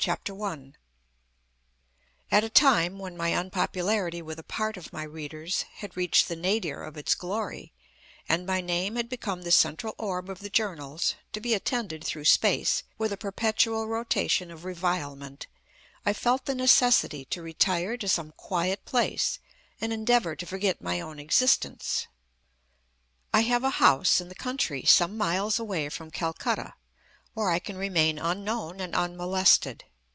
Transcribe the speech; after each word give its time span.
THE 0.03 0.17
DEVOTEE 0.25 0.73
At 2.31 2.43
a 2.43 2.49
time, 2.49 2.97
when 2.97 3.15
my 3.15 3.35
unpopularity 3.35 4.19
with 4.23 4.39
a 4.39 4.43
part 4.43 4.75
of 4.75 4.91
my 4.91 5.03
readers 5.03 5.61
had 5.75 5.95
reached 5.95 6.27
the 6.27 6.35
nadir 6.35 6.81
of 6.81 6.97
its 6.97 7.13
glory, 7.13 7.71
and 8.27 8.43
my 8.47 8.61
name 8.61 8.95
had 8.95 9.09
become 9.09 9.43
the 9.43 9.51
central 9.51 9.93
orb 9.99 10.27
of 10.27 10.39
the 10.39 10.49
journals, 10.49 11.13
to 11.33 11.39
be 11.39 11.53
attended 11.53 12.03
through 12.03 12.25
space 12.25 12.81
with 12.97 13.13
a 13.13 13.15
perpetual 13.15 13.85
rotation 13.85 14.49
of 14.49 14.65
revilement, 14.65 15.45
I 16.03 16.13
felt 16.13 16.45
the 16.45 16.55
necessity 16.55 17.23
to 17.25 17.43
retire 17.43 17.95
to 17.97 18.07
some 18.07 18.31
quiet 18.31 18.83
place 18.85 19.37
and 19.79 19.93
endeavour 19.93 20.35
to 20.37 20.47
forget 20.47 20.81
my 20.81 20.99
own 20.99 21.19
existence. 21.19 22.07
I 23.31 23.41
have 23.41 23.63
a 23.63 23.69
house 23.77 24.19
in 24.19 24.29
the 24.29 24.33
country 24.41 24.83
some 24.83 25.15
miles 25.15 25.59
away 25.59 25.89
from 25.89 26.09
Calcutta, 26.09 26.73
where 27.35 27.51
I 27.51 27.59
can 27.59 27.77
remain 27.77 28.17
unknown 28.17 28.79
and 28.79 28.95
unmolested. 28.95 29.83